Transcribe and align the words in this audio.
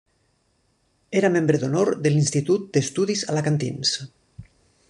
Era 1.19 1.29
Membre 1.35 1.59
d'Honor 1.65 1.93
de 2.07 2.13
l'Institut 2.15 2.67
d'Estudis 2.79 3.25
Alacantins. 3.35 3.97